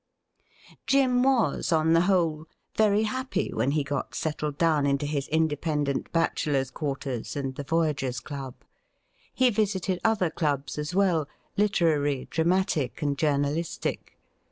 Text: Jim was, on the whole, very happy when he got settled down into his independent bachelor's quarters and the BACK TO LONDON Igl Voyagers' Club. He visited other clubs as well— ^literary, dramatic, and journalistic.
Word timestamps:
Jim 0.87 1.21
was, 1.21 1.71
on 1.71 1.93
the 1.93 2.01
whole, 2.09 2.47
very 2.75 3.03
happy 3.03 3.53
when 3.53 3.69
he 3.69 3.83
got 3.83 4.15
settled 4.15 4.57
down 4.57 4.87
into 4.87 5.05
his 5.05 5.27
independent 5.27 6.11
bachelor's 6.11 6.71
quarters 6.71 7.35
and 7.35 7.53
the 7.53 7.57
BACK 7.61 7.67
TO 7.67 7.75
LONDON 7.75 7.83
Igl 7.83 7.85
Voyagers' 8.07 8.19
Club. 8.19 8.55
He 9.31 9.51
visited 9.51 9.99
other 10.03 10.31
clubs 10.31 10.79
as 10.79 10.95
well— 10.95 11.29
^literary, 11.59 12.27
dramatic, 12.31 13.03
and 13.03 13.15
journalistic. 13.15 14.17